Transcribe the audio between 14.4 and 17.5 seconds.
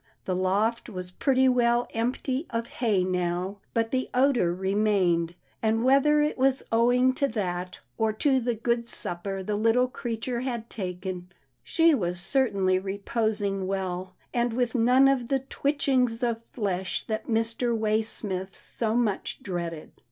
with none of the twitchings of flesh that